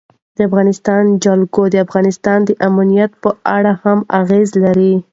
د 0.35 0.37
افغانستان 0.49 1.03
جلکو 1.23 1.61
د 1.69 1.75
افغانستان 1.85 2.39
د 2.45 2.51
امنیت 2.69 3.11
په 3.23 3.29
اړه 3.55 3.73
هم 3.83 3.99
اغېز 4.21 4.49
لري. 4.63 4.93